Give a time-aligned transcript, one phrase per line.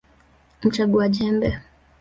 [0.63, 1.61] Mchagua jembe